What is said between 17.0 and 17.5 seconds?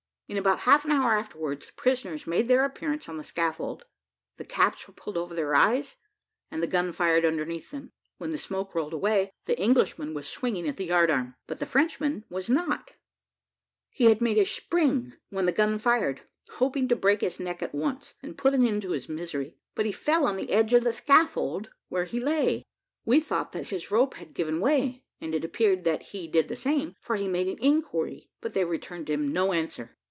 his